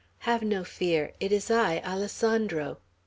[0.21, 1.11] Have no fear.
[1.19, 2.77] It is I, Alessandro!"